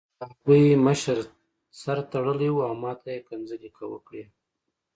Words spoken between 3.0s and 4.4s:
یې کنځلې وکړې